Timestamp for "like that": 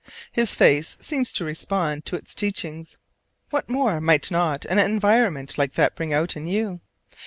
5.59-5.95